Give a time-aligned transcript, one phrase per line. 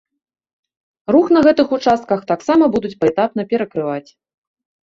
[1.15, 4.09] Рух на гэтых участках таксама будуць паэтапна перакрываць.